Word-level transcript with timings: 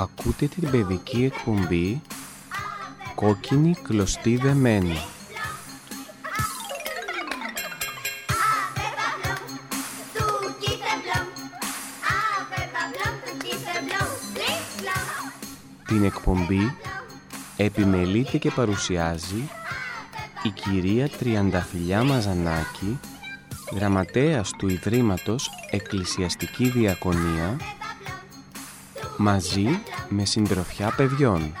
Ακούτε 0.00 0.46
την 0.46 0.70
παιδική 0.70 1.24
εκπομπή 1.24 2.00
«Κόκκινη 3.14 3.74
κλωστή 3.82 4.36
δεμένη». 4.36 4.98
Την 15.86 16.04
εκπομπή 16.04 16.76
επιμελείται 17.56 18.38
και 18.38 18.50
παρουσιάζει 18.50 19.50
η 20.42 20.48
κυρία 20.48 21.08
Τριανταφυλιά 21.08 22.04
Μαζανάκη, 22.04 22.98
γραμματέας 23.74 24.50
του 24.58 24.68
Ιδρύματος 24.68 25.50
Εκκλησιαστική 25.70 26.68
Διακονία, 26.68 27.56
μαζί 29.16 29.80
με 30.10 30.24
συντροφιά 30.24 30.94
παιδιών. 30.96 31.52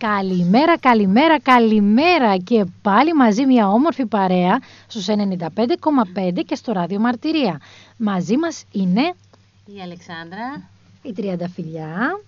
Καλημέρα, 0.00 0.78
καλημέρα, 0.78 1.40
καλημέρα 1.40 2.36
και 2.36 2.64
πάλι 2.82 3.14
μαζί 3.14 3.46
μια 3.46 3.68
όμορφη 3.68 4.06
παρέα 4.06 4.58
στους 4.86 5.06
95,5 5.08 6.42
και 6.46 6.54
στο 6.54 6.72
ράδιο 6.72 7.00
Μαρτυρία. 7.00 7.60
Μαζί 7.96 8.36
μας 8.36 8.64
είναι 8.72 9.14
η 9.76 9.80
Αλεξάνδρα, 9.82 10.68
η 11.02 11.12
Τριανταφυλιά, 11.12 12.20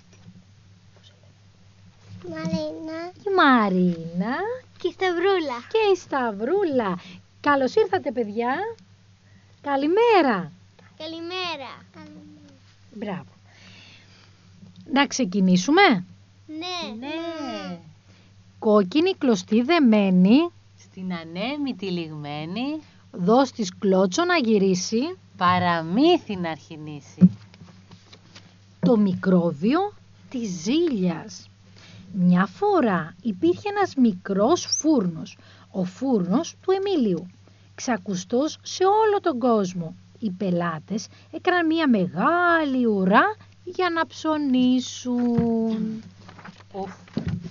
η 2.26 2.30
Μαρίνα 2.30 3.12
η 3.26 3.34
Μαρίνα 3.36 4.36
και 4.78 4.88
η 4.88 4.92
Σταυρούλα. 4.92 5.58
και 5.68 5.78
η 5.92 5.96
Σταυρούλα. 5.96 6.98
Καλώς 7.40 7.74
ήρθατε 7.74 8.12
παιδιά. 8.12 8.54
Καλημέρα. 9.62 10.52
Καλημέρα. 10.98 11.70
Μπράβο. 12.94 13.30
Να 14.92 15.06
ξεκινήσουμε. 15.06 16.04
Ναι. 16.58 17.06
ναι, 17.06 17.78
Κόκκινη 18.58 19.14
κλωστή 19.14 19.62
δεμένη, 19.62 20.50
στην 20.78 21.12
ανέμη 21.12 21.76
λιγμένη, 21.80 22.80
δώσ' 23.12 23.52
της 23.52 23.78
κλώτσο 23.78 24.24
να 24.24 24.36
γυρίσει, 24.36 25.16
παραμύθι 25.36 26.36
να 26.36 26.50
αρχινήσει. 26.50 27.30
το 28.80 28.96
μικρόβιο 28.96 29.92
της 30.30 30.48
ζήλιας. 30.48 31.48
Μια 32.12 32.46
φορά 32.46 33.14
υπήρχε 33.22 33.68
ένας 33.68 33.94
μικρός 33.94 34.66
φούρνος, 34.66 35.38
ο 35.70 35.84
φούρνος 35.84 36.54
του 36.62 36.70
Εμίλιου, 36.70 37.26
ξακουστός 37.74 38.58
σε 38.62 38.84
όλο 38.84 39.20
τον 39.20 39.38
κόσμο. 39.38 39.94
Οι 40.18 40.30
πελάτες 40.30 41.06
έκαναν 41.30 41.66
μια 41.66 41.88
μεγάλη 41.88 42.86
ουρά 42.86 43.36
για 43.64 43.90
να 43.90 44.06
ψωνίσουν. 44.06 46.02
Ο, 46.74 46.88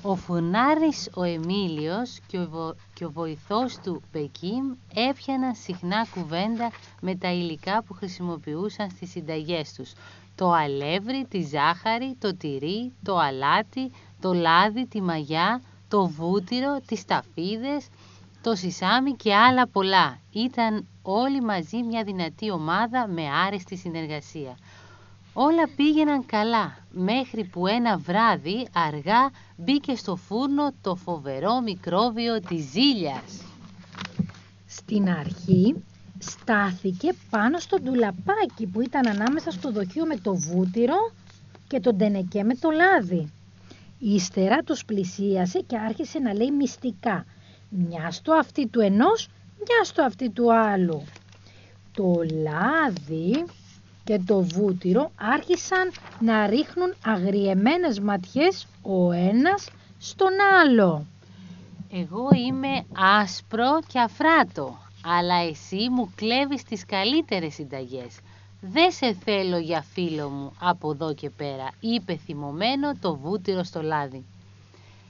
ο 0.01 0.15
φουνάρης 0.15 1.09
ο 1.13 1.23
Εμίλιος 1.23 2.19
και 2.27 2.37
ο, 2.37 2.47
βο- 2.49 2.75
και 2.93 3.05
ο 3.05 3.11
βοηθός 3.11 3.77
του 3.83 4.01
Πεκίμ 4.11 4.73
έπιαναν 5.09 5.55
συχνά 5.55 6.07
κουβέντα 6.13 6.71
με 7.01 7.15
τα 7.15 7.31
υλικά 7.31 7.83
που 7.83 7.93
χρησιμοποιούσαν 7.93 8.89
στις 8.89 9.09
συνταγές 9.09 9.73
τους. 9.73 9.91
Το 10.35 10.51
αλεύρι, 10.51 11.25
τη 11.29 11.41
ζάχαρη, 11.41 12.15
το 12.19 12.35
τυρί, 12.35 12.93
το 13.03 13.17
αλάτι, 13.17 13.91
το 14.21 14.33
λάδι, 14.33 14.85
τη 14.87 15.01
μαγιά, 15.01 15.61
το 15.87 16.07
βούτυρο, 16.07 16.79
τις 16.85 17.05
ταφίδες, 17.05 17.87
το 18.41 18.55
σισάμι 18.55 19.11
και 19.15 19.35
άλλα 19.35 19.67
πολλά. 19.67 20.19
Ήταν 20.31 20.87
όλοι 21.01 21.41
μαζί 21.41 21.83
μια 21.83 22.03
δυνατή 22.03 22.51
ομάδα 22.51 23.07
με 23.07 23.29
άρεστη 23.45 23.75
συνεργασία. 23.77 24.57
Όλα 25.33 25.69
πήγαιναν 25.75 26.25
καλά, 26.25 26.77
μέχρι 26.91 27.43
που 27.43 27.67
ένα 27.67 27.97
βράδυ 27.97 28.67
αργά 28.73 29.31
μπήκε 29.57 29.95
στο 29.95 30.15
φούρνο 30.15 30.73
το 30.81 30.95
φοβερό 30.95 31.61
μικρόβιο 31.61 32.39
της 32.39 32.63
ζήλιας. 32.63 33.43
Στην 34.67 35.09
αρχή 35.09 35.83
στάθηκε 36.19 37.13
πάνω 37.29 37.59
στο 37.59 37.77
ντουλαπάκι 37.79 38.65
που 38.71 38.81
ήταν 38.81 39.07
ανάμεσα 39.07 39.51
στο 39.51 39.71
δοχείο 39.71 40.05
με 40.05 40.17
το 40.17 40.35
βούτυρο 40.35 41.11
και 41.67 41.79
τον 41.79 41.97
τενεκέ 41.97 42.43
με 42.43 42.55
το 42.55 42.69
λάδι. 42.69 43.31
Ύστερα 43.99 44.57
τους 44.57 44.85
πλησίασε 44.85 45.59
και 45.59 45.77
άρχισε 45.77 46.19
να 46.19 46.33
λέει 46.33 46.51
μυστικά. 46.51 47.25
Μια 47.69 48.11
στο 48.11 48.33
αυτή 48.33 48.67
του 48.67 48.79
ενός, 48.79 49.27
μια 49.57 49.83
στο 49.83 50.03
αυτή 50.03 50.29
του 50.29 50.53
άλλου. 50.53 51.03
Το 51.93 52.13
λάδι 52.43 53.45
και 54.03 54.19
το 54.25 54.41
βούτυρο 54.41 55.11
άρχισαν 55.15 55.91
να 56.19 56.47
ρίχνουν 56.47 56.93
αγριεμένες 57.05 57.99
ματιές 57.99 58.67
ο 58.81 59.11
ένας 59.11 59.69
στον 59.97 60.31
άλλο. 60.61 61.05
Εγώ 61.91 62.29
είμαι 62.47 62.85
άσπρο 63.21 63.79
και 63.87 63.99
αφράτο, 63.99 64.77
αλλά 65.05 65.35
εσύ 65.35 65.89
μου 65.91 66.11
κλέβεις 66.15 66.63
τις 66.63 66.85
καλύτερες 66.85 67.53
συνταγές. 67.53 68.19
Δεν 68.61 68.91
σε 68.91 69.13
θέλω 69.13 69.57
για 69.57 69.81
φίλο 69.81 70.29
μου 70.29 70.53
από 70.59 70.91
εδώ 70.91 71.13
και 71.13 71.29
πέρα, 71.29 71.69
είπε 71.79 72.15
θυμωμένο 72.15 72.95
το 73.01 73.15
βούτυρο 73.15 73.63
στο 73.63 73.81
λάδι. 73.81 74.25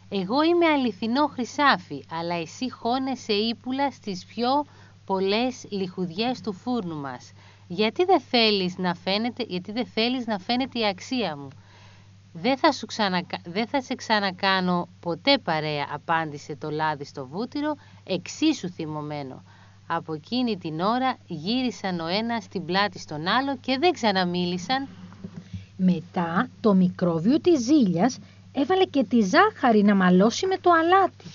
Εγώ 0.10 0.44
είμαι 0.44 0.66
αληθινό 0.66 1.28
χρυσάφι, 1.28 2.04
αλλά 2.12 2.36
εσύ 2.36 2.72
χώνεσαι 2.72 3.34
ύπουλα 3.34 3.92
στις 3.92 4.26
πιο 4.26 4.66
πολλές 5.06 5.66
λιχουδιές 5.70 6.42
του 6.42 6.54
φούρνου 6.54 6.96
μας. 6.96 7.32
Γιατί 7.74 8.06
δεν 8.06 8.20
θέλεις 8.20 8.78
να 8.78 8.96
φαίνεται, 8.96 9.44
γιατί 9.48 9.72
δεν 9.72 9.86
θέλεις 9.86 10.26
να 10.26 10.40
φαίνεται 10.40 10.80
η 10.80 10.88
αξία 10.88 11.38
μου; 11.38 11.48
Δεν 12.34 12.58
θα, 12.58 12.72
σου 12.72 12.86
ξανακα... 12.86 13.38
δεν 13.46 13.68
θα 13.68 13.82
σε 13.82 13.96
ξανακάνω 13.96 14.88
ποτέ 15.00 15.38
παρέα, 15.38 15.86
απάντησε 15.94 16.56
το 16.56 16.70
λάδι 16.70 17.06
στο 17.06 17.28
βούτυρο, 17.28 17.76
εξίσου 18.04 18.70
θυμωμένο. 18.70 19.44
Από 19.88 20.14
εκείνη 20.14 20.58
την 20.58 20.80
ώρα 20.80 21.18
γύρισαν 21.28 22.00
ο 22.00 22.08
ένας 22.08 22.44
στην 22.44 22.66
πλάτη 22.66 23.00
στον 23.00 23.28
άλλο 23.28 23.58
και 23.58 23.78
δεν 23.80 23.92
ξαναμίλησαν. 23.92 24.88
Μετά 25.78 26.50
το 26.62 26.74
μικρόβιο 26.74 27.40
της 27.40 27.62
ζήλιας 27.62 28.20
έβαλε 28.52 28.84
και 28.84 29.04
τη 29.04 29.22
ζάχαρη 29.22 29.84
να 29.84 29.96
μαλώσει 29.96 30.46
με 30.46 30.58
το 30.58 30.70
αλάτι. 30.72 31.26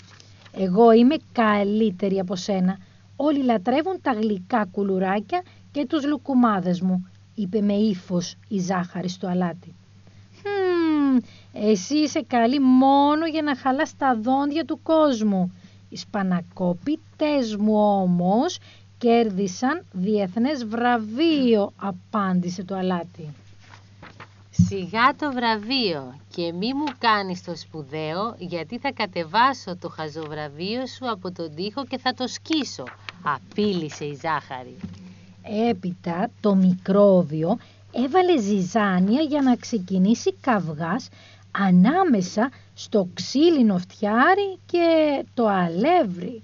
Εγώ 0.52 0.92
είμαι 0.92 1.16
καλύτερη 1.32 2.18
από 2.18 2.36
σένα. 2.36 2.78
Όλοι 3.16 3.42
λατρεύουν 3.42 4.00
τα 4.02 4.12
γλυκά 4.12 4.68
κουλουράκια 4.72 5.42
και 5.76 5.86
τους 5.86 6.04
λουκουμάδες 6.06 6.80
μου, 6.80 7.08
είπε 7.34 7.60
με 7.60 7.72
ύφος 7.72 8.36
η 8.48 8.58
ζάχαρη 8.58 9.08
στο 9.08 9.26
αλάτι. 9.26 9.74
«Χμ, 10.42 11.16
εσύ 11.52 11.96
είσαι 11.96 12.22
καλή 12.26 12.60
μόνο 12.60 13.26
για 13.26 13.42
να 13.42 13.56
χαλάς 13.56 13.96
τα 13.96 14.16
δόντια 14.16 14.64
του 14.64 14.80
κόσμου. 14.82 15.52
Οι 15.88 15.96
σπανακόπιτες 15.96 17.56
μου 17.56 17.74
όμως 17.76 18.58
κέρδισαν 18.98 19.84
διεθνές 19.92 20.64
βραβείο, 20.64 21.72
απάντησε 21.76 22.64
το 22.64 22.74
αλάτι. 22.74 23.34
Σιγά 24.50 25.14
το 25.18 25.32
βραβείο 25.32 26.18
και 26.34 26.52
μη 26.52 26.74
μου 26.74 26.86
κάνεις 26.98 27.42
το 27.44 27.56
σπουδαίο 27.56 28.34
γιατί 28.38 28.78
θα 28.78 28.92
κατεβάσω 28.92 29.76
το 29.76 29.88
χαζοβραβείο 29.88 30.86
σου 30.86 31.10
από 31.10 31.32
τον 31.32 31.54
τοίχο 31.54 31.84
και 31.84 31.98
θα 31.98 32.14
το 32.14 32.26
σκίσω, 32.26 32.84
απείλησε 33.22 34.04
η 34.04 34.18
ζάχαρη. 34.22 34.76
Έπειτα 35.68 36.30
το 36.40 36.54
μικρόβιο 36.54 37.58
έβαλε 37.92 38.40
ζυζάνια 38.40 39.20
για 39.20 39.42
να 39.42 39.56
ξεκινήσει 39.56 40.34
καυγάς 40.40 41.08
ανάμεσα 41.50 42.50
στο 42.74 43.08
ξύλινο 43.14 43.78
φτιάρι 43.78 44.58
και 44.66 45.24
το 45.34 45.46
αλεύρι. 45.46 46.42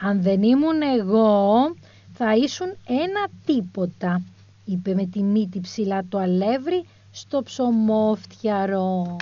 Αν 0.00 0.22
δεν 0.22 0.42
ήμουν 0.42 0.82
εγώ 0.98 1.74
θα 2.12 2.34
ήσουν 2.34 2.76
ένα 2.86 3.28
τίποτα, 3.44 4.22
είπε 4.64 4.94
με 4.94 5.06
τη 5.06 5.22
μύτη 5.22 5.60
ψηλά 5.60 6.04
το 6.08 6.18
αλεύρι 6.18 6.84
στο 7.10 7.42
ψωμόφτιαρο. 7.42 9.16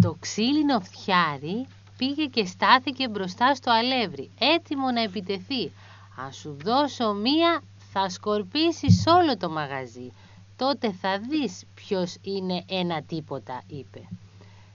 Το 0.00 0.16
ξύλινο 0.20 0.80
φτιάρι 0.80 1.66
πήγε 1.96 2.24
και 2.24 2.44
στάθηκε 2.44 3.08
μπροστά 3.08 3.54
στο 3.54 3.70
αλεύρι, 3.70 4.30
έτοιμο 4.38 4.90
να 4.90 5.02
επιτεθεί. 5.02 5.70
Αν 6.16 6.32
σου 6.32 6.56
δώσω 6.64 7.12
μία, 7.12 7.62
θα 7.92 8.08
σκορπίσεις 8.08 9.04
όλο 9.06 9.36
το 9.36 9.50
μαγαζί. 9.50 10.10
Τότε 10.56 10.92
θα 10.92 11.18
δεις 11.18 11.64
ποιος 11.74 12.16
είναι 12.22 12.64
ένα 12.68 13.02
τίποτα, 13.02 13.62
είπε. 13.66 14.08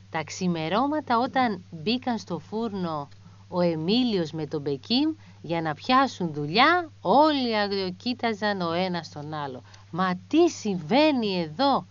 Τα 0.10 0.24
ξημερώματα 0.24 1.18
όταν 1.20 1.64
μπήκαν 1.72 2.18
στο 2.18 2.40
φούρνο 2.40 3.08
ο 3.48 3.62
Εμίλιος 3.62 4.32
με 4.32 4.46
τον 4.46 4.62
Μπεκίμ 4.62 5.16
για 5.42 5.62
να 5.62 5.74
πιάσουν 5.74 6.34
δουλειά 6.34 6.90
όλοι 7.02 7.58
αγριοκοίταζαν 7.58 8.62
ο 8.62 8.72
ένας 8.72 9.10
τον 9.10 9.34
άλλο. 9.34 9.62
«Μα 9.92 10.20
τι 10.28 10.50
συμβαίνει 10.50 11.40
εδώ, 11.42 11.86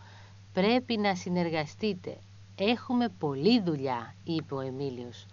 πρέπει 0.52 0.96
να 0.98 1.14
συνεργαστείτε, 1.14 2.18
έχουμε 2.54 3.08
πολλή 3.18 3.60
δουλειά», 3.60 4.14
είπε 4.24 4.54
ο 4.54 4.60
Εμίλιος. 4.60 5.26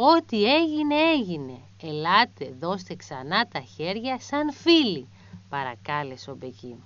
«Ό,τι 0.00 0.44
έγινε 0.54 0.94
έγινε, 0.94 1.58
ελάτε 1.82 2.54
δώστε 2.60 2.94
ξανά 2.94 3.46
τα 3.52 3.60
χέρια 3.60 4.20
σαν 4.20 4.52
φίλοι», 4.52 5.08
παρακάλεσε 5.48 6.30
ο 6.30 6.34
Μπεκίμ. 6.34 6.76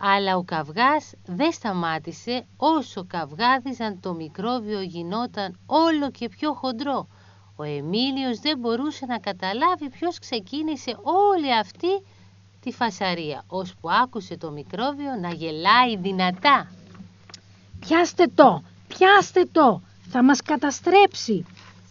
Αλλά 0.00 0.36
ο 0.36 0.42
καυγάς 0.42 1.12
δεν 1.26 1.52
σταμάτησε 1.52 2.46
όσο 2.56 3.04
καυγάδιζαν 3.04 4.00
το 4.00 4.14
μικρόβιο 4.14 4.80
γινόταν 4.80 5.58
όλο 5.66 6.10
και 6.10 6.28
πιο 6.28 6.52
χοντρό. 6.52 7.08
Ο 7.56 7.62
Εμίλιος 7.62 8.38
δεν 8.38 8.58
μπορούσε 8.58 9.06
να 9.06 9.18
καταλάβει 9.18 9.88
ποιος 9.88 10.18
ξεκίνησε 10.18 10.96
όλη 11.02 11.54
αυτή 11.54 12.02
τη 12.60 12.72
φασαρία, 12.72 13.44
ώσπου 13.46 13.90
άκουσε 13.90 14.36
το 14.36 14.50
μικρόβιο 14.50 15.14
να 15.20 15.28
γελάει 15.28 15.96
δυνατά. 15.96 16.70
«Πιάστε 17.80 18.26
το! 18.34 18.62
Πιάστε 18.88 19.48
το! 19.52 19.80
Θα 20.10 20.22
μας 20.22 20.42
καταστρέψει!» 20.42 21.44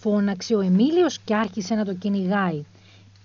Φώναξε 0.07 0.55
ο 0.55 0.59
Εμίλιος 0.59 1.19
και 1.19 1.35
άρχισε 1.35 1.75
να 1.75 1.85
το 1.85 1.93
κυνηγάει. 1.93 2.63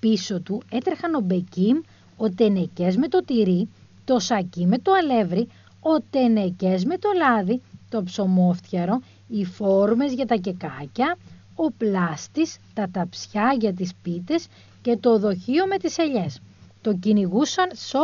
Πίσω 0.01 0.41
του 0.41 0.63
έτρεχαν 0.71 1.15
ο 1.15 1.21
Μπεκίμ, 1.21 1.81
ο 2.17 2.31
Τενεκές 2.31 2.97
με 2.97 3.09
το 3.09 3.25
τυρί, 3.25 3.69
το 4.05 4.19
σακί 4.19 4.67
με 4.67 4.79
το 4.79 4.93
αλεύρι, 4.93 5.49
ο 5.81 6.01
Τενεκές 6.11 6.85
με 6.85 6.99
το 6.99 7.09
λάδι, 7.17 7.61
το 7.89 8.03
ψωμόφτιαρο, 8.03 9.01
οι 9.29 9.45
φόρμες 9.45 10.13
για 10.13 10.27
τα 10.27 10.35
κεκάκια, 10.35 11.17
ο 11.55 11.71
πλάστης, 11.71 12.59
τα 12.75 12.89
ταψιά 12.93 13.57
για 13.61 13.73
τις 13.73 13.93
πίτες 14.03 14.47
και 14.83 14.97
το 14.97 15.19
δοχείο 15.19 15.67
με 15.67 15.77
τις 15.77 15.99
ελιές. 15.99 16.41
Το 16.81 16.95
κυνηγούσαν 16.95 17.71
σε 17.73 17.97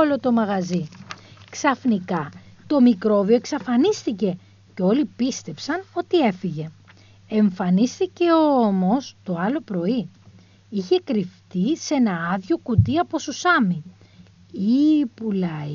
όλο 0.00 0.18
το 0.18 0.32
μαγαζί. 0.32 0.88
Ξαφνικά 1.50 2.28
το 2.66 2.80
μικρόβιο 2.80 3.34
εξαφανίστηκε 3.36 4.38
και 4.74 4.82
όλοι 4.82 5.04
πίστεψαν 5.16 5.84
ότι 5.92 6.18
έφυγε. 6.18 6.70
Εμφανίστηκε 7.32 8.32
όμως 8.32 9.16
το 9.24 9.34
άλλο 9.38 9.60
πρωί. 9.60 10.10
Είχε 10.70 11.00
κρυφτεί 11.04 11.76
σε 11.76 11.94
ένα 11.94 12.30
άδειο 12.32 12.58
κουτί 12.58 12.98
από 12.98 13.18
σουσάμι. 13.18 13.82
Ήπουλα, 15.00 15.66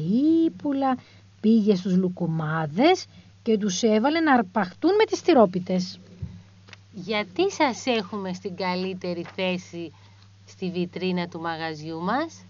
ύπουλα, 0.45 0.97
πήγε 1.41 1.75
στους 1.75 1.95
λουκουμάδες 1.95 3.05
και 3.43 3.57
τους 3.57 3.81
έβαλε 3.83 4.19
να 4.19 4.33
αρπαχτούν 4.33 4.95
με 4.95 5.03
τις 5.03 5.21
τυρόπιτες. 5.21 5.99
Γιατί 6.93 7.51
σας 7.51 7.85
έχουμε 7.85 8.33
στην 8.33 8.55
καλύτερη 8.55 9.25
θέση 9.35 9.91
στη 10.45 10.71
βιτρίνα 10.71 11.27
του 11.27 11.39
μαγαζιού 11.39 12.01
μας; 12.01 12.45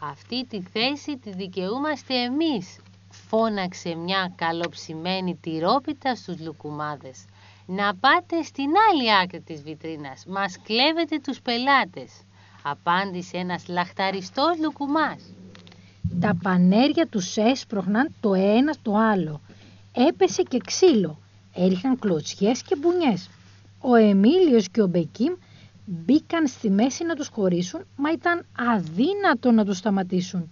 Αυτή 0.00 0.44
τη 0.46 0.60
θέση 0.60 1.16
τη 1.18 1.30
δικαιούμαστε 1.30 2.14
εμείς, 2.14 2.78
φώναξε 3.10 3.94
μια 3.94 4.32
καλοψημένη 4.36 5.38
τυρόπιτα 5.40 6.14
στους 6.14 6.40
λουκουμάδες. 6.40 7.24
Να 7.66 7.94
πάτε 7.94 8.42
στην 8.42 8.70
άλλη 8.90 9.14
άκρη 9.22 9.40
της 9.40 9.62
βιτρίνας, 9.62 10.24
μας 10.26 10.58
κλέβετε 10.62 11.20
τους 11.22 11.40
πελάτες, 11.40 12.12
απάντησε 12.62 13.36
ένας 13.36 13.68
λαχταριστός 13.68 14.58
λουκουμάς. 14.62 15.34
Τα 16.20 16.36
πανέρια 16.42 17.06
τους 17.06 17.36
έσπροχναν 17.36 18.14
το 18.20 18.34
ένα 18.34 18.74
το 18.82 18.96
άλλο. 18.96 19.40
Έπεσε 20.08 20.42
και 20.42 20.58
ξύλο, 20.64 21.18
έριχαν 21.54 21.98
κλωτσιές 21.98 22.62
και 22.62 22.76
μπουνιές. 22.76 23.30
Ο 23.80 23.94
Εμίλιος 23.94 24.68
και 24.68 24.82
ο 24.82 24.86
Μπεκίμ 24.86 25.32
μπήκαν 25.84 26.46
στη 26.46 26.70
μέση 26.70 27.04
να 27.04 27.14
τους 27.14 27.28
χωρίσουν, 27.28 27.86
μα 27.96 28.10
ήταν 28.10 28.46
αδύνατο 28.74 29.50
να 29.50 29.64
τους 29.64 29.76
σταματήσουν. 29.76 30.50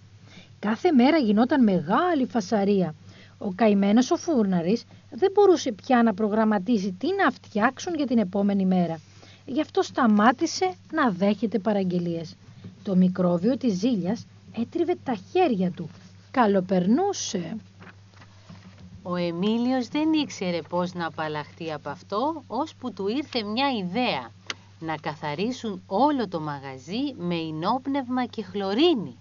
Κάθε 0.59 0.91
μέρα 0.91 1.17
γινόταν 1.17 1.63
μεγάλη 1.63 2.25
φασαρία. 2.25 2.95
Ο 3.37 3.51
καημένος 3.55 4.11
ο 4.11 4.15
φούρναρης 4.15 4.83
δεν 5.11 5.31
μπορούσε 5.33 5.71
πια 5.71 6.03
να 6.03 6.13
προγραμματίσει 6.13 6.91
τι 6.91 7.07
να 7.23 7.31
φτιάξουν 7.31 7.95
για 7.95 8.07
την 8.07 8.17
επόμενη 8.17 8.65
μέρα. 8.65 8.99
Γι' 9.45 9.61
αυτό 9.61 9.81
σταμάτησε 9.81 10.73
να 10.91 11.11
δέχεται 11.11 11.59
παραγγελίες. 11.59 12.35
Το 12.83 12.95
μικρόβιο 12.95 13.57
της 13.57 13.73
ζήλιας 13.73 14.25
έτριβε 14.57 14.95
τα 15.03 15.17
χέρια 15.31 15.71
του. 15.71 15.89
Καλοπερνούσε. 16.31 17.57
Ο 19.03 19.15
Εμίλιος 19.15 19.87
δεν 19.87 20.13
ήξερε 20.13 20.61
πώς 20.61 20.93
να 20.93 21.05
απαλλαχτεί 21.05 21.71
από 21.73 21.89
αυτό, 21.89 22.43
ώσπου 22.47 22.93
του 22.93 23.07
ήρθε 23.07 23.43
μια 23.43 23.67
ιδέα 23.69 24.31
να 24.79 24.97
καθαρίσουν 24.97 25.81
όλο 25.87 26.27
το 26.27 26.39
μαγαζί 26.39 27.13
με 27.17 27.35
ενόπνευμα 27.35 28.25
και 28.25 28.43
χλωρίνη. 28.43 29.17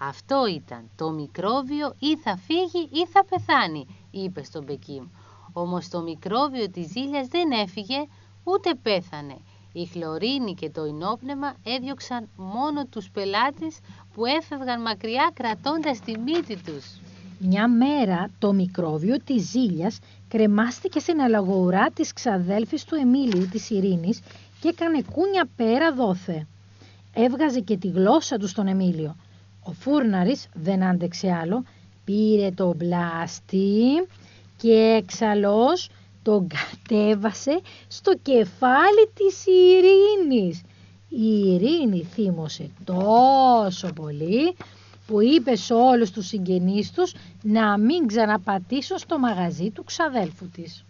Αυτό 0.00 0.46
ήταν, 0.46 0.90
το 0.96 1.10
μικρόβιο 1.10 1.94
ή 1.98 2.16
θα 2.16 2.36
φύγει 2.36 2.88
ή 2.92 3.06
θα 3.06 3.24
πεθάνει, 3.24 3.86
είπε 4.10 4.44
στον 4.44 4.64
Μπεκίμ. 4.64 5.04
Όμως 5.52 5.88
το 5.88 6.02
μικρόβιο 6.02 6.70
της 6.70 6.86
ζήλιας 6.86 7.26
δεν 7.28 7.50
έφυγε 7.50 8.06
ούτε 8.44 8.74
πέθανε. 8.82 9.36
Η 9.72 9.86
χλωρίνη 9.86 10.54
και 10.54 10.70
το 10.70 10.82
ενόπνευμα 10.82 11.54
έδιωξαν 11.64 12.28
μόνο 12.36 12.86
τους 12.86 13.10
πελάτες 13.10 13.78
που 14.14 14.26
έφευγαν 14.26 14.80
μακριά 14.80 15.30
κρατώντας 15.34 16.00
τη 16.00 16.18
μύτη 16.18 16.56
τους. 16.56 17.00
Μια 17.38 17.68
μέρα 17.68 18.30
το 18.38 18.52
μικρόβιο 18.52 19.16
της 19.24 19.48
ζήλιας 19.48 19.98
κρεμάστηκε 20.28 20.98
στην 20.98 21.20
αλαγοουρά 21.20 21.90
της 21.90 22.12
ξαδέλφης 22.12 22.84
του 22.84 22.94
Εμίλιου 22.94 23.48
της 23.48 23.70
Ειρήνης 23.70 24.20
και 24.60 24.68
έκανε 24.68 25.02
κούνια 25.12 25.48
πέρα 25.56 25.92
δόθε. 25.92 26.46
Έβγαζε 27.14 27.60
και 27.60 27.76
τη 27.76 27.88
γλώσσα 27.88 28.36
του 28.36 28.48
στον 28.48 28.66
Εμίλιο. 28.66 29.16
Ο 29.68 29.72
φούρναρης 29.72 30.46
δεν 30.54 30.84
άντεξε 30.84 31.32
άλλο, 31.42 31.64
πήρε 32.04 32.50
το 32.50 32.74
μπλάστη 32.76 34.06
και 34.56 35.00
εξαλώς 35.02 35.88
τον 36.22 36.46
κατέβασε 36.48 37.60
στο 37.88 38.12
κεφάλι 38.22 39.10
της 39.14 39.44
Ειρήνης. 39.46 40.62
Η 41.08 41.52
Ειρήνη 41.52 42.02
θύμωσε 42.02 42.70
τόσο 42.84 43.92
πολύ 43.94 44.56
που 45.06 45.22
είπε 45.22 45.56
σε 45.56 45.74
όλους 45.74 46.10
τους 46.10 46.26
συγγενείς 46.26 46.92
τους 46.92 47.14
να 47.42 47.78
μην 47.78 48.06
ξαναπατήσουν 48.06 48.98
στο 48.98 49.18
μαγαζί 49.18 49.70
του 49.70 49.84
ξαδέλφου 49.84 50.48
της. 50.48 50.84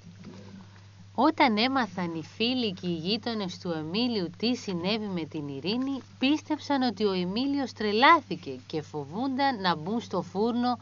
Όταν 1.18 1.56
έμαθαν 1.56 2.14
οι 2.14 2.23
φίλοι 2.23 2.73
και 2.73 2.87
οι 2.87 2.94
γείτονες 2.94 3.58
του 3.58 3.70
Εμίλιου 3.70 4.30
τι 4.38 4.56
συνέβη 4.56 5.06
με 5.06 5.25
την 5.25 5.49
Ειρήνη, 5.49 6.00
πίστεψαν 6.18 6.82
ότι 6.82 7.04
ο 7.04 7.12
Εμίλιος 7.12 7.73
τρελάθηκε 7.73 8.50
και 8.66 8.82
φοβούνταν 8.82 9.61
να 9.61 9.76
μπουν 9.76 10.00
στο 10.00 10.23
φούρνο, 10.23 10.78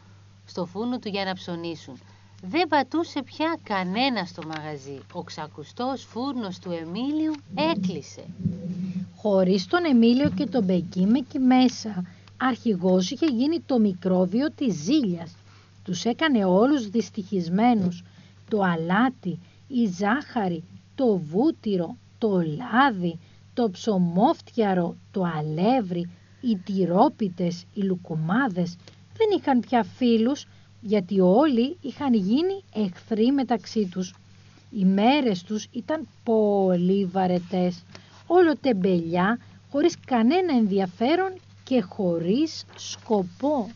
στο 0.46 0.64
φούρνο 0.64 0.98
του 0.98 1.08
για 1.08 1.24
να 1.24 1.32
ψωνίσουν. 1.32 2.00
Δεν 2.42 2.68
πατούσε 2.68 3.22
πια 3.22 3.58
κανένα 3.62 4.24
στο 4.24 4.42
μαγαζί. 4.46 4.98
Ο 5.12 5.22
ξακουστός 5.22 6.04
φούρνος 6.04 6.58
του 6.58 6.70
Εμίλιου 6.70 7.32
έκλεισε. 7.54 8.24
Χωρίς 9.16 9.66
τον 9.66 9.84
Εμίλιο 9.84 10.30
και 10.30 10.46
τον 10.46 10.64
Μπεκίμ 10.64 11.14
εκεί 11.14 11.38
μέσα, 11.38 12.04
αρχηγός 12.36 13.10
είχε 13.10 13.26
γίνει 13.26 13.60
το 13.60 13.78
μικρόβιο 13.78 14.50
της 14.50 14.74
ζήλιας. 14.74 15.36
Τους 15.84 16.04
έκανε 16.04 16.44
όλους 16.44 16.88
δυστυχισμένους. 16.88 18.02
Το 18.48 18.62
αλάτι, 18.62 19.38
η 19.76 19.86
ζάχαρη, 19.86 20.64
το 20.94 21.16
βούτυρο, 21.16 21.96
το 22.18 22.40
λάδι, 22.40 23.18
το 23.54 23.70
ψωμόφτιαρο, 23.70 24.96
το 25.10 25.22
αλεύρι, 25.38 26.10
οι 26.40 26.56
τυρόπιτες, 26.56 27.64
οι 27.74 27.82
λουκουμάδες 27.82 28.76
δεν 29.16 29.38
είχαν 29.38 29.60
πια 29.60 29.82
φίλους 29.82 30.46
γιατί 30.80 31.20
όλοι 31.20 31.76
είχαν 31.80 32.14
γίνει 32.14 32.62
εχθροί 32.74 33.32
μεταξύ 33.32 33.86
τους. 33.86 34.14
Οι 34.70 34.84
μέρες 34.84 35.42
τους 35.42 35.66
ήταν 35.72 36.08
πολύ 36.24 37.04
βαρετές, 37.04 37.82
όλο 38.26 38.56
τεμπελιά, 38.56 39.38
χωρίς 39.70 39.96
κανένα 40.06 40.56
ενδιαφέρον 40.56 41.32
και 41.64 41.80
χωρίς 41.80 42.64
σκοπό. 42.76 43.70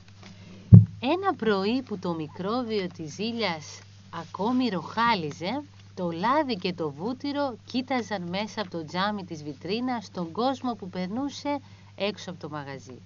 Ένα 1.00 1.35
πρωί 1.37 1.83
που 1.83 1.99
το 1.99 2.14
μικρόβιο 2.14 2.87
της 2.97 3.14
ζήλιας 3.14 3.81
ακόμη 4.11 4.69
ροχάλιζε, 4.69 5.62
το 5.99 6.11
λάδι 6.11 6.55
και 6.55 6.73
το 6.73 6.90
βούτυρο 6.90 7.57
κοίταζαν 7.64 8.23
μέσα 8.23 8.61
από 8.61 8.71
το 8.71 8.85
τζάμι 8.85 9.25
της 9.25 9.43
βιτρίνας 9.43 10.05
στον 10.05 10.33
κόσμο 10.33 10.75
που 10.75 10.88
περνούσε 10.88 11.61
έξω 11.97 12.31
από 12.31 12.40
το 12.40 12.49
μαγαζί. 12.49 13.00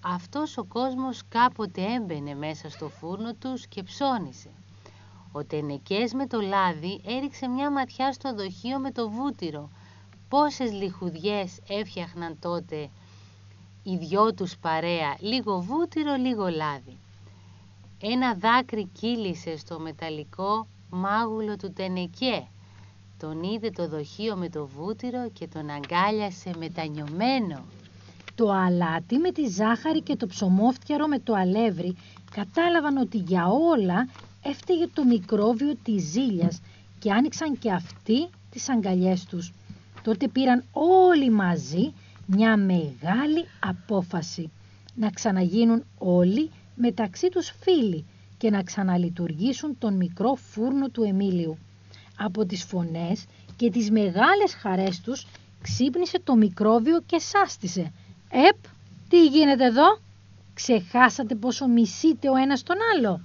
Αυτός 0.00 0.58
ο 0.58 0.64
κόσμος 0.64 1.22
κάποτε 1.28 1.82
έμπαινε 1.82 2.34
μέσα 2.34 2.70
στο 2.70 2.88
φούρνο 2.88 3.34
τους 3.34 3.66
και 3.66 3.82
ψώνισε. 3.82 4.50
Ο 5.32 5.44
Τενεκές 5.44 6.12
με 6.12 6.26
το 6.26 6.40
λάδι 6.40 7.00
έριξε 7.06 7.48
μια 7.48 7.70
ματιά 7.70 8.12
στο 8.12 8.34
δοχείο 8.34 8.78
με 8.78 8.90
το 8.90 9.10
βούτυρο. 9.10 9.70
Πόσες 10.28 10.72
λιχουδιές 10.72 11.58
έφτιαχναν 11.68 12.38
τότε 12.40 12.88
οι 13.82 13.96
δυο 13.96 14.34
τους 14.34 14.56
παρέα, 14.56 15.16
λίγο 15.20 15.60
βούτυρο, 15.60 16.14
λίγο 16.14 16.48
λάδι. 16.48 16.98
Ένα 18.00 18.34
δάκρυ 18.34 18.84
κύλησε 18.84 19.56
στο 19.56 19.78
μεταλλικό 19.80 20.66
μάγουλο 20.90 21.56
του 21.56 21.72
Τενεκέ. 21.72 22.46
Τον 23.18 23.42
είδε 23.42 23.70
το 23.70 23.88
δοχείο 23.88 24.36
με 24.36 24.48
το 24.48 24.66
βούτυρο 24.66 25.30
και 25.32 25.46
τον 25.46 25.70
αγκάλιασε 25.70 26.50
μετανιωμένο. 26.58 27.64
Το 28.34 28.50
αλάτι 28.50 29.18
με 29.18 29.30
τη 29.32 29.46
ζάχαρη 29.48 30.00
και 30.02 30.16
το 30.16 30.26
ψωμόφτιαρο 30.26 31.06
με 31.06 31.18
το 31.18 31.34
αλεύρι 31.34 31.96
κατάλαβαν 32.30 32.96
ότι 32.96 33.18
για 33.18 33.46
όλα 33.46 34.08
έφταιγε 34.42 34.88
το 34.94 35.04
μικρόβιο 35.04 35.76
της 35.82 36.02
ζήλιας 36.02 36.60
και 36.98 37.12
άνοιξαν 37.12 37.58
και 37.58 37.72
αυτοί 37.72 38.28
τις 38.50 38.68
αγκαλιές 38.68 39.24
τους. 39.24 39.52
Τότε 40.02 40.28
πήραν 40.28 40.64
όλοι 40.72 41.30
μαζί 41.30 41.92
μια 42.26 42.56
μεγάλη 42.56 43.44
απόφαση 43.60 44.50
να 44.94 45.10
ξαναγίνουν 45.10 45.84
όλοι 45.98 46.50
μεταξύ 46.74 47.28
τους 47.28 47.52
φίλοι 47.60 48.04
και 48.38 48.50
να 48.50 48.62
ξαναλειτουργήσουν 48.62 49.78
τον 49.78 49.96
μικρό 49.96 50.34
φούρνο 50.34 50.88
του 50.88 51.02
Εμίλιου. 51.02 51.58
Από 52.18 52.46
τις 52.46 52.64
φωνές 52.64 53.24
και 53.56 53.70
τις 53.70 53.90
μεγάλες 53.90 54.54
χαρές 54.60 55.00
τους 55.00 55.26
ξύπνησε 55.62 56.20
το 56.24 56.34
μικρόβιο 56.34 57.00
και 57.06 57.18
σάστησε. 57.18 57.92
«Επ, 58.30 58.56
τι 59.08 59.26
γίνεται 59.26 59.64
εδώ, 59.64 59.98
ξεχάσατε 60.54 61.34
πόσο 61.34 61.66
μισείτε 61.66 62.28
ο 62.28 62.36
ένας 62.36 62.62
τον 62.62 62.76
άλλο» 62.96 63.20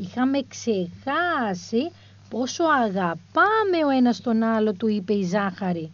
είχαμε 0.00 0.44
ξεχάσει 0.48 1.90
πόσο 2.28 2.64
αγαπάμε 2.64 3.84
ο 3.86 3.90
ένας 3.96 4.20
τον 4.20 4.42
άλλο, 4.42 4.72
του 4.72 4.88
είπε 4.88 5.12
η 5.12 5.22
ζάχαρη. 5.22 5.90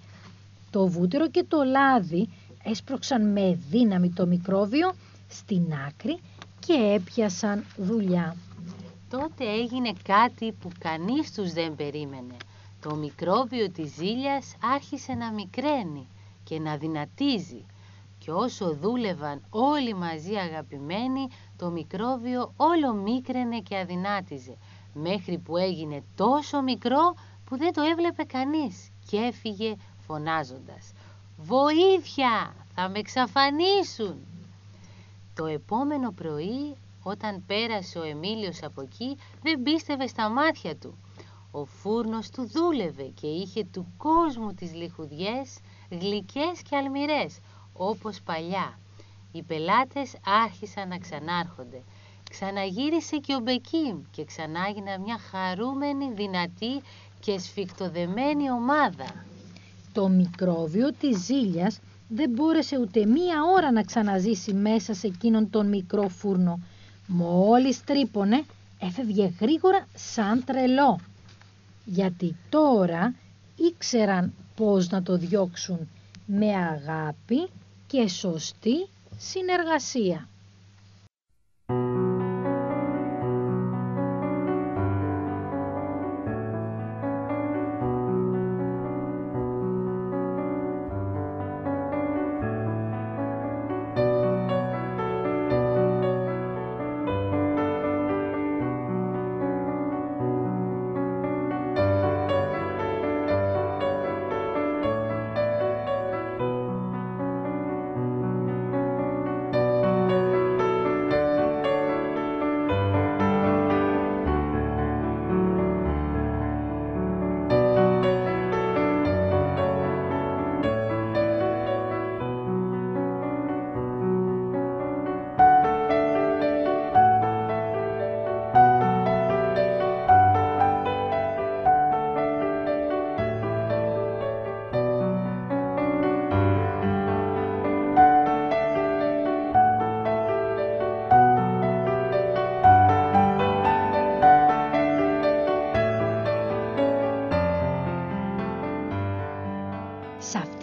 Το 0.70 0.86
βούτυρο 0.86 1.28
και 1.28 1.44
το 1.48 1.62
λάδι 1.62 2.28
έσπρωξαν 2.64 3.32
με 3.32 3.58
δύναμη 3.70 4.10
το 4.10 4.26
μικρόβιο 4.26 4.94
στην 5.28 5.62
άκρη 5.88 6.18
και 6.66 6.92
έπιασαν 6.94 7.64
δουλειά. 7.76 8.36
Τότε 9.10 9.50
έγινε 9.50 9.92
κάτι 10.02 10.52
που 10.52 10.70
κανείς 10.78 11.32
τους 11.32 11.52
δεν 11.52 11.74
περίμενε. 11.74 12.36
Το 12.80 12.94
μικρόβιο 12.94 13.70
της 13.70 13.94
ζήλιας 13.94 14.56
άρχισε 14.74 15.12
να 15.12 15.32
μικραίνει 15.32 16.08
και 16.44 16.58
να 16.58 16.76
δυνατίζει 16.76 17.64
και 18.18 18.30
όσο 18.30 18.74
δούλευαν 18.74 19.42
όλοι 19.50 19.94
μαζί 19.94 20.34
αγαπημένοι, 20.34 21.28
το 21.56 21.70
μικρόβιο 21.70 22.52
όλο 22.56 22.92
μίκραινε 22.92 23.58
και 23.58 23.78
αδυνάτιζε, 23.78 24.56
μέχρι 24.94 25.38
που 25.38 25.56
έγινε 25.56 26.02
τόσο 26.14 26.62
μικρό 26.62 27.14
που 27.44 27.56
δεν 27.56 27.72
το 27.72 27.82
έβλεπε 27.82 28.22
κανείς 28.22 28.90
και 29.10 29.16
έφυγε 29.16 29.74
φωνάζοντας 30.06 30.92
«Βοήθεια! 31.36 32.54
Θα 32.74 32.88
με 32.88 32.98
εξαφανίσουν!» 32.98 34.35
Το 35.36 35.46
επόμενο 35.46 36.10
πρωί, 36.10 36.76
όταν 37.02 37.42
πέρασε 37.46 37.98
ο 37.98 38.02
Εμίλιος 38.02 38.62
από 38.62 38.80
εκεί, 38.80 39.16
δεν 39.42 39.62
πίστευε 39.62 40.06
στα 40.06 40.28
μάτια 40.28 40.76
του. 40.76 40.98
Ο 41.50 41.64
φούρνος 41.64 42.30
του 42.30 42.48
δούλευε 42.48 43.02
και 43.02 43.26
είχε 43.26 43.64
του 43.72 43.86
κόσμου 43.96 44.54
τις 44.54 44.74
λιχουδιές, 44.74 45.58
γλυκές 45.90 46.62
και 46.68 46.76
αλμυρές, 46.76 47.38
όπως 47.72 48.20
παλιά. 48.20 48.78
Οι 49.32 49.42
πελάτες 49.42 50.16
άρχισαν 50.44 50.88
να 50.88 50.98
ξανάρχονται. 50.98 51.82
Ξαναγύρισε 52.30 53.16
και 53.16 53.34
ο 53.34 53.40
Μπεκίμ 53.40 54.00
και 54.10 54.24
ξανάγινα 54.24 54.98
μια 54.98 55.18
χαρούμενη, 55.18 56.12
δυνατή 56.12 56.82
και 57.20 57.38
σφιχτοδεμένη 57.38 58.50
ομάδα. 58.50 59.24
Το 59.92 60.08
μικρόβιο 60.08 60.92
της 60.92 61.18
ζήλιας 61.18 61.80
δεν 62.08 62.30
μπόρεσε 62.30 62.78
ούτε 62.78 63.06
μία 63.06 63.42
ώρα 63.54 63.72
να 63.72 63.82
ξαναζήσει 63.82 64.52
μέσα 64.52 64.94
σε 64.94 65.06
εκείνον 65.06 65.50
τον 65.50 65.68
μικρό 65.68 66.08
φούρνο. 66.08 66.60
Μόλις 67.06 67.84
τρύπωνε, 67.84 68.44
έφευγε 68.78 69.32
γρήγορα 69.40 69.86
σαν 69.94 70.44
τρελό. 70.44 71.00
Γιατί 71.84 72.36
τώρα 72.48 73.14
ήξεραν 73.56 74.32
πώς 74.56 74.88
να 74.90 75.02
το 75.02 75.16
διώξουν 75.16 75.88
με 76.26 76.54
αγάπη 76.54 77.48
και 77.86 78.08
σωστή 78.08 78.88
συνεργασία. 79.18 80.28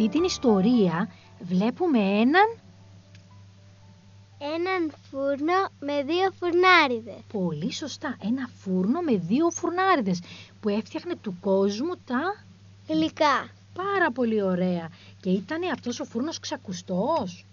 Την 0.10 0.24
ιστορία 0.24 1.10
βλέπουμε 1.40 2.00
έναν... 2.00 2.58
Έναν 4.56 4.94
φούρνο 5.10 5.54
με 5.80 6.04
δύο 6.04 6.32
φουρνάριδες. 6.40 7.22
Πολύ 7.32 7.74
σωστά. 7.74 8.18
Ένα 8.22 8.50
φούρνο 8.62 9.00
με 9.02 9.18
δύο 9.18 9.50
φουρνάριδες 9.50 10.22
που 10.62 10.70
έφτιαχνε 10.70 11.16
του 11.16 11.38
κόσμου 11.42 11.94
τα... 12.06 12.44
Γλυκά. 12.88 13.50
Πάρα 13.74 14.12
πολύ 14.12 14.42
ωραία. 14.42 14.90
Και 15.22 15.30
ήταν 15.30 15.62
αυτός 15.74 16.00
ο 16.00 16.06
φούρνος 16.06 16.40
ξακουστός. 16.40 17.46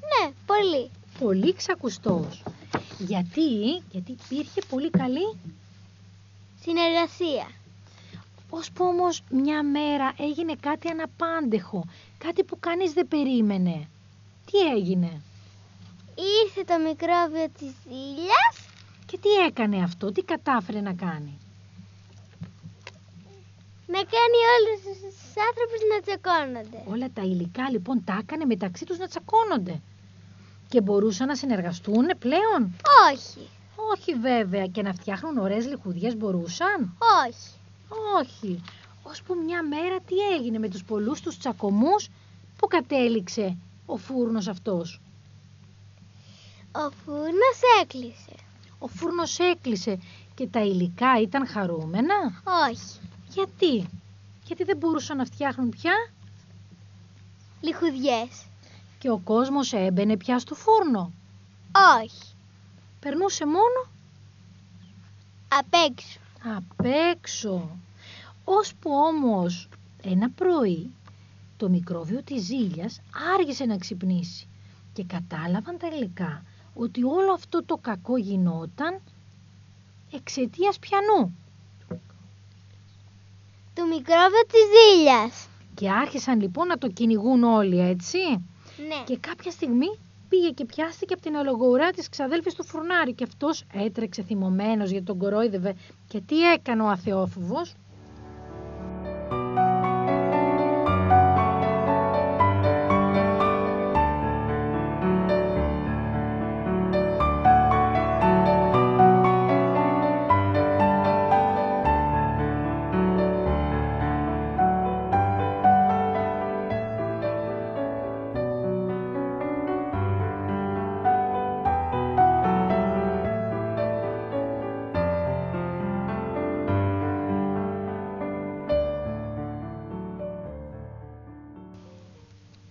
Ναι, 0.00 0.32
πολύ. 0.46 0.90
Πολύ 1.18 1.54
ξακουστός. 1.54 2.42
Γιατί, 2.98 3.76
γιατί 3.90 4.16
υπήρχε 4.28 4.62
πολύ 4.68 4.90
καλή 4.90 5.36
συνεργασία. 6.62 7.46
Ώσπου 8.50 8.84
όμως 8.84 9.22
μια 9.30 9.62
μέρα 9.62 10.12
έγινε 10.18 10.54
κάτι 10.60 10.88
αναπάντεχο, 10.88 11.84
κάτι 12.18 12.44
που 12.44 12.58
κανείς 12.60 12.92
δεν 12.92 13.08
περίμενε. 13.08 13.88
Τι 14.50 14.58
έγινε; 14.76 15.20
Ήρθε 16.44 16.64
το 16.64 16.78
μικρόβιο 16.78 17.48
της 17.58 17.74
ήλιας. 17.88 18.54
Και 19.06 19.18
τι 19.18 19.28
έκανε 19.46 19.82
αυτό, 19.82 20.12
τι 20.12 20.22
κατάφερε 20.22 20.80
να 20.80 20.92
κάνει; 20.92 21.38
Να 23.86 23.98
κάνει 24.14 24.38
όλους 24.56 24.80
τους 24.82 25.32
άνθρωπους 25.48 25.80
να 25.92 26.00
τσακώνονται. 26.00 26.90
Όλα 26.90 27.10
τα 27.14 27.22
υλικά 27.22 27.70
λοιπόν 27.70 28.04
τα 28.04 28.18
έκανε 28.20 28.44
μεταξύ 28.44 28.84
τους 28.84 28.98
να 28.98 29.06
τσακώνονται. 29.06 29.80
Και 30.68 30.80
μπορούσαν 30.80 31.26
να 31.26 31.34
συνεργαστούν 31.36 32.06
πλέον; 32.18 32.76
Όχι. 33.12 33.48
Όχι 33.92 34.14
βέβαια 34.14 34.66
και 34.66 34.82
να 34.82 34.92
φτιάχνουν 34.92 35.38
ωραίες 35.38 35.66
λιχουδιές 35.66 36.16
μπορούσαν; 36.16 36.96
Όχι. 37.26 37.59
Όχι. 38.18 38.62
Ώσπου 39.02 39.34
μια 39.44 39.62
μέρα 39.62 40.00
τι 40.00 40.18
έγινε 40.34 40.58
με 40.58 40.68
τους 40.68 40.84
πολλούς 40.84 41.20
τους 41.20 41.38
τσακωμούς 41.38 42.08
που 42.56 42.66
κατέληξε 42.66 43.56
ο 43.86 43.96
φούρνος 43.96 44.48
αυτός; 44.48 45.00
Ο 46.72 46.90
φούρνος 47.04 47.60
έκλεισε. 47.82 48.34
Ο 48.78 48.86
φούρνος 48.86 49.38
έκλεισε 49.38 49.98
και 50.34 50.46
τα 50.46 50.60
υλικά 50.60 51.20
ήταν 51.20 51.46
χαρούμενα; 51.46 52.42
Όχι. 52.70 52.98
Γιατί; 53.28 53.88
Γιατί 54.46 54.64
δεν 54.64 54.76
μπορούσαν 54.76 55.16
να 55.16 55.24
φτιάχνουν 55.24 55.68
πια; 55.68 55.92
Λιχουδιές. 57.60 58.44
Και 58.98 59.10
ο 59.10 59.18
κόσμος 59.18 59.72
έμπαινε 59.72 60.16
πια 60.16 60.38
στο 60.38 60.54
φούρνο; 60.54 61.12
Όχι. 62.02 62.34
Περνούσε 63.00 63.46
μόνο; 63.46 63.88
Απ' 65.48 65.74
έξω 65.88 66.18
απ' 66.44 66.84
έξω. 67.12 67.76
Ώσπου 68.44 68.90
όμως 68.90 69.68
ένα 70.02 70.30
πρωί 70.30 70.90
το 71.56 71.68
μικρόβιο 71.68 72.22
της 72.22 72.42
ζήλιας 72.44 73.00
άργησε 73.34 73.64
να 73.64 73.76
ξυπνήσει 73.76 74.46
και 74.92 75.04
κατάλαβαν 75.04 75.78
τελικά 75.78 76.42
ότι 76.74 77.04
όλο 77.04 77.32
αυτό 77.32 77.64
το 77.64 77.76
κακό 77.76 78.16
γινόταν 78.16 79.00
εξαιτίας 80.12 80.78
πιανού. 80.78 81.34
του 83.74 83.86
μικρόβιου 83.86 84.46
της 84.50 84.60
ζήλιας. 84.74 85.48
Και 85.74 85.90
άρχισαν 85.90 86.40
λοιπόν 86.40 86.66
να 86.66 86.78
το 86.78 86.88
κυνηγούν 86.88 87.42
όλοι, 87.42 87.80
έτσι. 87.80 88.18
Ναι. 88.88 89.04
Και 89.04 89.18
κάποια 89.18 89.50
στιγμή 89.50 89.98
πήγε 90.30 90.50
και 90.50 90.64
πιάστηκε 90.64 91.12
από 91.12 91.22
την 91.22 91.36
αλογοουρά 91.36 91.90
της 91.90 92.08
ξαδέλφης 92.08 92.54
του 92.54 92.64
φουρνάρι 92.64 93.12
και 93.12 93.24
αυτός 93.24 93.64
έτρεξε 93.72 94.22
θυμωμένος 94.22 94.90
γιατί 94.90 95.04
τον 95.04 95.18
κορόιδευε. 95.18 95.74
Και 96.08 96.20
τι 96.20 96.52
έκανε 96.52 96.82
ο 96.82 96.88
αθεόφοβος; 96.88 97.74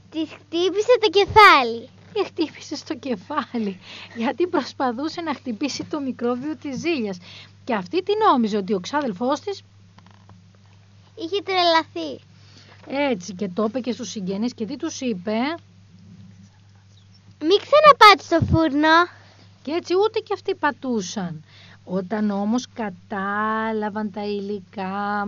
Της 0.10 0.30
χτύπησε 0.30 0.98
το 1.02 1.10
κεφάλι. 1.10 1.90
Και 2.14 2.24
χτύπησε 2.26 2.76
στο 2.76 2.96
κεφάλι 2.96 3.80
γιατί 4.16 4.48
προσπαθούσε 4.48 5.22
να 5.22 5.34
χτυπήσει 5.34 5.84
το 5.84 6.00
μικρόβιο 6.00 6.56
της 6.56 6.80
ζήλιας. 6.80 7.18
Και 7.64 7.74
αυτή 7.74 8.04
τι 8.04 8.14
νόμιζε 8.30 8.58
ότι 8.58 8.74
ο 8.74 8.80
ξάδελφός 8.80 9.40
της 9.40 9.62
Είχε 11.16 11.42
τρελαθεί. 11.44 12.24
έτσι 12.88 13.34
και 13.34 13.48
το 13.48 13.64
είπε 13.64 13.80
και 13.80 13.92
στους 13.92 14.10
συγγενείς 14.10 14.54
και 14.54 14.66
τι 14.66 14.76
τους 14.78 15.02
είπε; 15.02 15.38
Μην 17.42 17.60
ξαναπάτε 17.62 18.22
στο 18.24 18.40
φούρνο. 18.46 19.06
Και 19.62 19.72
έτσι 19.72 19.94
ούτε 20.06 20.20
και 20.20 20.34
αυτοί 20.34 20.56
πατούσαν. 20.56 21.44
Όταν 21.84 22.30
όμως 22.32 22.68
κατάλαβαν 22.74 24.12
τα 24.12 24.24
υλικά 24.26 25.28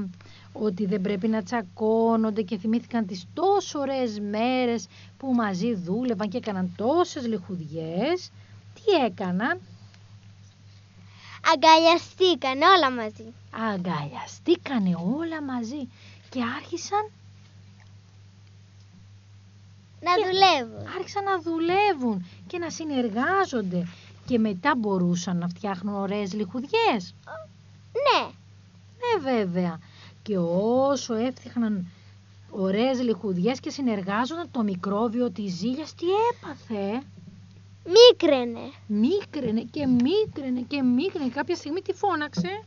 ότι 0.53 0.85
δεν 0.85 1.01
πρέπει 1.01 1.27
να 1.27 1.43
τσακώνονται 1.43 2.41
και 2.41 2.57
θυμήθηκαν 2.57 3.05
τις 3.05 3.25
τόσο 3.33 3.79
ωραίες 3.79 4.19
μέρες 4.19 4.87
που 5.17 5.33
μαζί 5.33 5.73
δούλευαν 5.75 6.29
και 6.29 6.37
έκαναν 6.37 6.73
τόσες 6.75 7.27
λιχουδιές, 7.27 8.31
τι 8.73 9.03
έκαναν, 9.05 9.59
Αγκαλιαστήκαν 11.53 12.61
όλα 12.61 12.91
μαζί. 12.91 13.33
αγκαλιαστήκανε 13.71 14.95
όλα 15.17 15.41
μαζί 15.41 15.87
και 16.29 16.39
άρχισαν, 16.57 17.09
Να 20.01 20.11
δουλεύουν. 20.15 20.87
άρχισαν 20.97 21.23
να 21.23 21.41
δουλεύουν 21.41 22.25
και 22.47 22.57
να 22.57 22.69
συνεργάζονται 22.69 23.87
και 24.25 24.39
μετά 24.39 24.75
μπορούσαν 24.77 25.37
να 25.37 25.47
φτιάχνουν 25.47 25.95
ωραίες 25.95 26.33
λιχουδιές. 26.33 27.13
Ναι. 27.91 28.29
Ναι 29.01 29.31
βέβαια. 29.31 29.79
Και 30.23 30.37
όσο 30.37 31.13
έφτιαχναν 31.13 31.87
ωραίες 32.49 33.01
λιχουδιές 33.01 33.59
και 33.59 33.69
συνεργάζονταν 33.69 34.47
το 34.51 34.63
μικρόβιο 34.63 35.31
της 35.31 35.53
ζήλιας 35.53 35.93
τι 35.95 36.05
έπαθε; 36.31 37.03
Μίκραινε. 37.85 38.71
Μίκραινε 38.87 39.61
και 39.61 39.87
μίκραινε 39.87 40.61
και 40.67 40.81
μίκραινε. 40.81 41.29
Κάποια 41.29 41.55
στιγμή 41.55 41.81
τι 41.81 41.93
φώναξε 41.93 42.63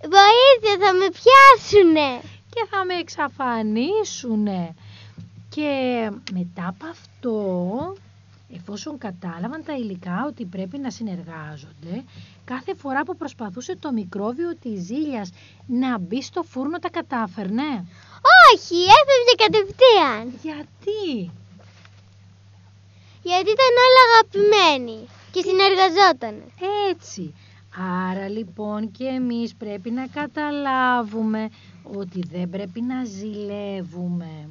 Βοήθεια 0.00 0.86
θα 0.86 0.92
με 0.92 1.06
πιάσουνε. 1.18 2.20
και 2.50 2.66
θα 2.70 2.84
με 2.84 2.94
εξαφανίσουνε. 2.94 4.74
Και 5.48 6.10
μετά 6.32 6.68
από 6.68 6.86
αυτό, 6.86 7.94
εφόσον 8.54 8.98
κατάλαβαν 8.98 9.64
τα 9.64 9.72
υλικά 9.76 10.24
ότι 10.26 10.44
πρέπει 10.44 10.78
να 10.78 10.90
συνεργάζονται, 10.90 12.04
κάθε 12.44 12.74
φορά 12.74 13.04
που 13.04 13.16
προσπαθούσε 13.16 13.76
το 13.76 13.92
μικρόβιο 13.92 14.56
της 14.56 14.80
ζήλιας 14.82 15.30
να 15.66 15.98
μπει 15.98 16.22
στο 16.22 16.42
φούρνο 16.42 16.78
τα 16.78 16.90
κατάφερνε. 16.90 17.86
Όχι, 18.52 18.76
έφευγε 18.98 19.34
κατευθείαν. 19.36 20.38
Γιατί; 20.42 21.30
Γιατί 23.22 23.50
ήταν 23.50 23.72
όλα 23.86 24.02
αγαπημένοι 24.10 25.06
και 25.32 25.40
συνεργαζόταν. 25.42 26.42
Έτσι. 26.90 27.34
Άρα 28.10 28.28
λοιπόν 28.28 28.90
και 28.90 29.04
εμείς 29.04 29.54
πρέπει 29.54 29.90
να 29.90 30.06
καταλάβουμε 30.06 31.48
ότι 31.82 32.20
δεν 32.30 32.48
πρέπει 32.50 32.80
να 32.80 33.04
ζηλεύουμε. 33.04 34.48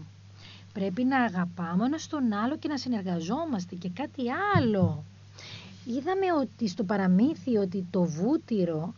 Πρέπει 0.78 1.04
να 1.04 1.18
αγαπάμε 1.24 1.86
ένα 1.86 1.98
τον 2.10 2.34
άλλο 2.34 2.58
και 2.58 2.68
να 2.68 2.78
συνεργαζόμαστε 2.78 3.76
και 3.76 3.90
κάτι 3.90 4.24
άλλο. 4.56 5.04
Είδαμε 5.86 6.34
ότι 6.42 6.68
στο 6.68 6.84
παραμύθι 6.84 7.58
ότι 7.58 7.86
το 7.92 8.04
βούτυρο 8.04 8.94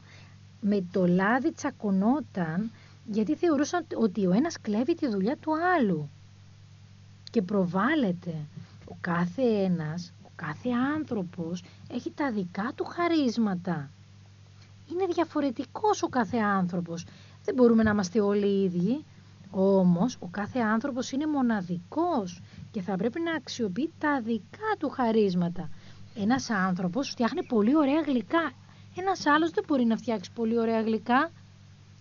με 0.62 0.84
το 0.92 1.08
λάδι 1.08 1.52
τσακωνόταν 1.52 2.72
γιατί 3.06 3.36
θεωρούσαν 3.36 3.86
ότι 3.96 4.26
ο 4.26 4.32
ένας 4.32 4.62
κλέβει 4.62 4.96
τη 4.96 5.08
δουλειά 5.08 5.38
του 5.38 5.52
άλλου 5.78 6.10
και 7.32 7.42
προβάλλεται. 7.42 8.34
Ο 8.86 8.96
κάθε 9.02 9.42
ένας, 9.42 10.14
ο 10.24 10.30
κάθε 10.36 10.70
άνθρωπος 10.96 11.64
έχει 11.92 12.12
τα 12.12 12.32
δικά 12.32 12.72
του 12.76 12.84
χαρίσματα. 12.86 13.90
Είναι 14.92 15.06
διαφορετικός 15.06 16.04
ο 16.04 16.08
κάθε 16.08 16.38
άνθρωπος. 16.38 17.06
Δεν 17.46 17.56
μπορούμε 17.56 17.84
να 17.84 17.92
είμαστε 17.92 18.20
όλοι 18.20 18.64
ίδιοι. 18.64 19.04
Όμως 19.52 20.18
ο 20.20 20.28
κάθε 20.28 20.60
άνθρωπος 20.60 21.12
είναι 21.12 21.28
μοναδικός 21.28 22.42
και 22.72 22.82
θα 22.82 22.96
πρέπει 22.96 23.20
να 23.20 23.34
αξιοποιεί 23.36 23.92
τα 24.00 24.22
δικά 24.22 24.76
του 24.80 24.90
χαρίσματα. 24.90 25.70
Ένας 26.16 26.50
άνθρωπος 26.50 27.10
φτιάχνει 27.10 27.46
πολύ 27.46 27.76
ωραία 27.76 28.02
γλυκά. 28.02 28.52
Ένας 28.96 29.26
άλλος 29.26 29.52
δεν 29.52 29.64
μπορεί 29.68 29.86
να 29.86 29.98
φτιάξει 29.98 30.32
πολύ 30.32 30.60
ωραία 30.60 30.82
γλυκά. 30.82 31.32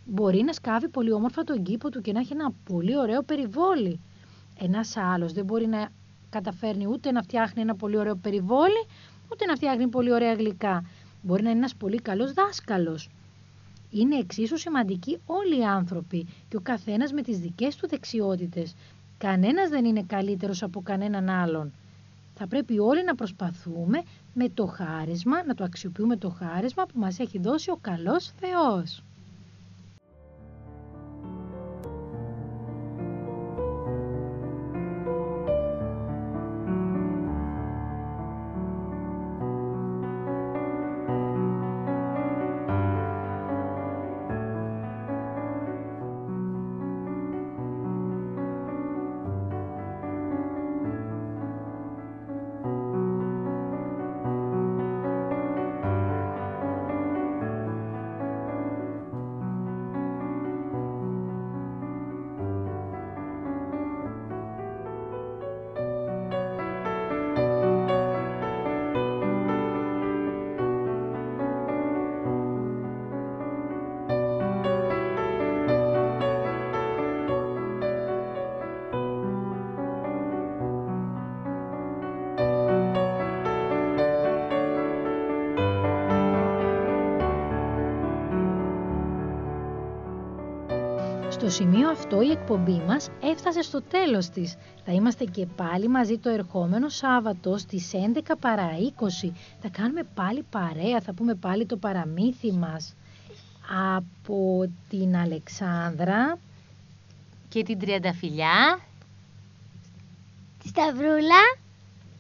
Μπορεί 0.05 0.43
να 0.43 0.53
σκάβει 0.53 0.89
πολύ 0.89 1.13
όμορφα 1.13 1.45
τον 1.45 1.63
κήπο 1.63 1.89
του 1.89 2.01
και 2.01 2.13
να 2.13 2.21
έχει 2.21 2.33
ένα 2.33 2.53
πολύ 2.65 2.99
ωραίο 2.99 3.23
περιβόλι. 3.23 4.01
Ένας 4.59 4.97
άλλος 4.97 5.33
δεν 5.33 5.45
μπορεί 5.45 5.67
να 5.67 5.89
καταφέρνει 6.31 6.87
ούτε 6.87 7.13
να 7.13 7.23
φτιάχνει 7.23 7.63
ένα 7.63 7.75
πολύ 7.75 7.97
ωραίο 7.97 8.17
περιβόλι, 8.17 8.87
ούτε 9.33 9.45
να 9.45 9.55
φτιάχνει 9.55 9.89
πολύ 9.89 10.13
ωραία 10.13 10.35
γλυκά. 10.35 10.85
Μπορεί 11.23 11.43
να 11.43 11.51
είναι 11.51 11.59
ένας 11.59 11.75
πολύ 11.75 12.01
καλός 12.01 12.33
δάσκαλος. 12.33 13.11
Είναι 13.91 14.17
εξίσου 14.17 14.57
σημαντικοί 14.57 15.19
όλοι 15.27 15.59
οι 15.59 15.65
άνθρωποι 15.65 16.27
και 16.49 16.57
ο 16.57 16.61
καθένας 16.61 17.13
με 17.13 17.23
τις 17.23 17.39
δικές 17.39 17.77
του 17.77 17.89
δεξιότητες. 17.89 18.75
Κανένας 19.19 19.69
δεν 19.69 19.85
είναι 19.85 20.03
καλύτερος 20.03 20.63
από 20.63 20.81
κανέναν 20.83 21.29
άλλον. 21.29 21.73
Θα 22.35 22.47
πρέπει 22.47 22.79
όλοι 22.79 23.05
να 23.05 23.15
προσπαθούμε 23.15 24.03
με 24.35 24.49
το 24.49 24.67
χάρισμα, 24.67 25.45
να 25.45 25.55
το 25.55 25.65
αξιοποιούμε 25.65 26.17
το 26.17 26.31
χάρισμα 26.31 26.87
που 26.87 26.99
μας 26.99 27.19
έχει 27.19 27.39
δώσει 27.39 27.71
ο 27.71 27.79
καλός 27.81 28.33
Θεός. 28.41 29.03
Στο 91.51 91.57
σημείο 91.63 91.89
αυτό 91.91 92.23
η 92.23 92.31
εκπομπή 92.31 92.83
μας 92.87 93.09
έφτασε 93.23 93.63
στο 93.63 93.83
τέλος 93.83 94.29
της. 94.29 94.57
Θα 94.85 94.93
είμαστε 94.93 95.25
και 95.25 95.47
πάλι 95.47 95.89
μαζί 95.89 96.19
το 96.19 96.29
ερχόμενο 96.31 96.89
Σάββατο 96.89 97.59
στις 97.59 97.91
11 97.95 98.37
παρά 98.41 98.71
20. 99.25 99.33
Θα 99.63 99.69
κάνουμε 99.69 100.03
πάλι 100.15 100.45
παρέα, 100.51 101.01
θα 101.01 101.13
πούμε 101.13 101.35
πάλι 101.35 101.67
το 101.67 101.77
παραμύθι 101.77 102.53
μας. 102.53 102.95
Από 103.97 104.71
την 104.89 105.17
Αλεξάνδρα, 105.17 106.39
Και 107.49 107.63
την 107.63 107.79
τριανταφυλιά. 107.79 108.79
Τη 110.63 110.69
Σταυρούλα 110.69 111.43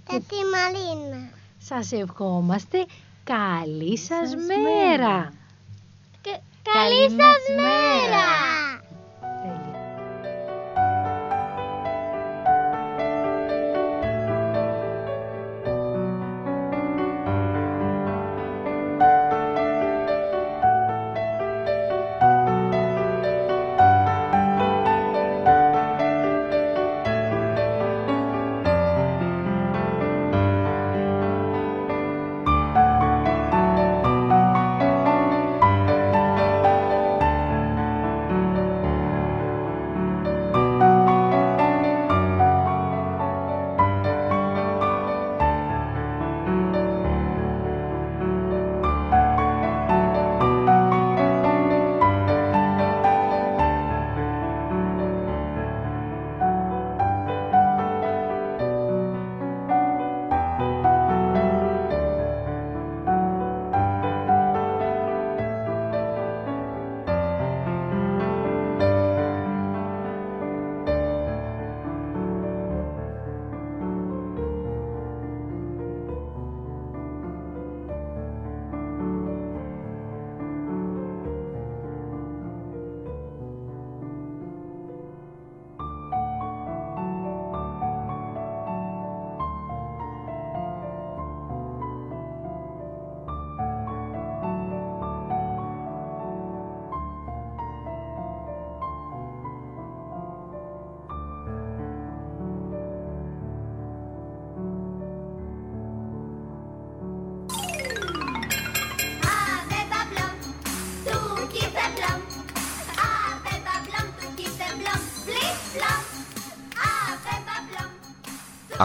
και 0.08 0.22
τη 0.28 0.36
Μαρίνα. 0.52 1.28
σας 1.58 1.92
ευχόμαστε 1.92 2.86
καλή 3.24 3.98
σας 3.98 4.28
σας 4.28 4.34
μέρα. 4.34 5.32
Και- 6.20 6.40
Καλή 6.72 6.94
Καλή 7.06 7.16
μας 7.16 7.26
σας 7.46 7.56
μέρα. 7.56 8.57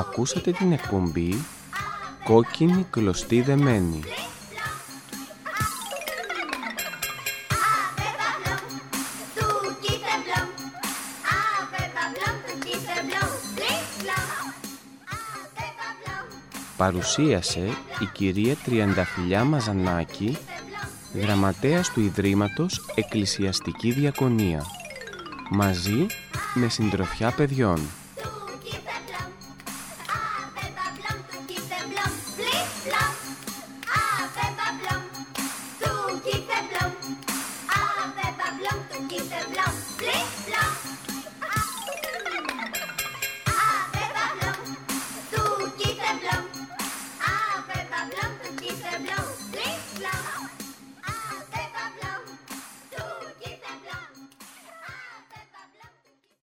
Ακούσατε 0.10 0.52
την 0.52 0.72
εκπομπή 0.72 1.46
«Κόκκινη 2.24 2.86
κλωστή 2.89 3.42
δεμένη» 3.42 4.00
Ave 7.50 8.10
Pablum, 8.20 8.63
Tuki 9.36 9.94
Peblum. 10.06 10.48
Ave 11.36 11.84
Pablum, 11.96 12.36
Tuki 12.46 12.76
Peblum. 12.86 13.30
Flip 13.56 13.84
flop. 14.00 14.28
Ave 15.13 15.68
Pablum. 15.80 16.26
παρουσίασε 16.78 17.60
η 18.00 18.06
κυρία 18.13 18.56
Τριανταφυλιά 18.56 19.44
Μαζανάκη, 19.44 20.38
γραμματέας 21.13 21.89
του 21.89 22.02
Ιδρύματος 22.02 22.86
Εκκλησιαστική 22.96 23.92
Διακονία, 23.92 24.66
μαζί 25.50 26.06
με 26.54 26.70
συντροφιά 26.70 27.32
παιδιών. 27.32 27.80